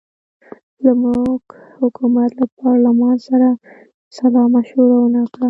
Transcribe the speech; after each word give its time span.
زموږ 0.85 1.41
حکومت 1.79 2.29
له 2.39 2.45
پارلمان 2.59 3.15
سره 3.27 3.49
سلامشوره 4.17 4.95
ونه 4.99 5.23
کړه. 5.31 5.39